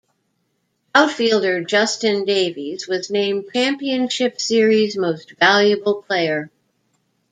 [0.95, 6.49] Outfielder Justin Davies was named Championship Series Most Valuable Player.